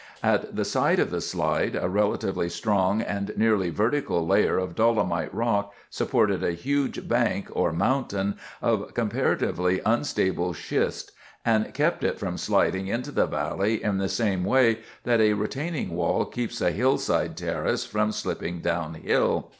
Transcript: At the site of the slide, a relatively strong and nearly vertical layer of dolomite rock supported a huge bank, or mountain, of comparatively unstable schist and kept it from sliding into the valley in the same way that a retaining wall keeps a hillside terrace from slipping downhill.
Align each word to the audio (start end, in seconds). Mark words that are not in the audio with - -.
At 0.23 0.55
the 0.55 0.65
site 0.65 0.97
of 0.97 1.11
the 1.11 1.21
slide, 1.21 1.77
a 1.79 1.87
relatively 1.87 2.49
strong 2.49 3.03
and 3.03 3.31
nearly 3.37 3.69
vertical 3.69 4.25
layer 4.25 4.57
of 4.57 4.73
dolomite 4.73 5.31
rock 5.31 5.75
supported 5.91 6.43
a 6.43 6.53
huge 6.53 7.07
bank, 7.07 7.49
or 7.51 7.71
mountain, 7.71 8.33
of 8.63 8.95
comparatively 8.95 9.79
unstable 9.85 10.53
schist 10.55 11.11
and 11.45 11.71
kept 11.75 12.03
it 12.03 12.17
from 12.17 12.39
sliding 12.39 12.87
into 12.87 13.11
the 13.11 13.27
valley 13.27 13.83
in 13.83 13.99
the 13.99 14.09
same 14.09 14.43
way 14.43 14.79
that 15.03 15.21
a 15.21 15.33
retaining 15.33 15.91
wall 15.91 16.25
keeps 16.25 16.61
a 16.61 16.71
hillside 16.71 17.37
terrace 17.37 17.85
from 17.85 18.11
slipping 18.11 18.59
downhill. 18.59 19.49